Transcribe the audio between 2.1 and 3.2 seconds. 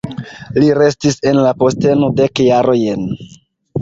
dek jarojn.